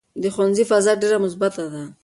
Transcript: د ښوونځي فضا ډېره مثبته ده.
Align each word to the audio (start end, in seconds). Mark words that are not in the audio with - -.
د 0.21 0.23
ښوونځي 0.33 0.63
فضا 0.69 0.93
ډېره 1.01 1.17
مثبته 1.25 1.63
ده. 1.73 1.83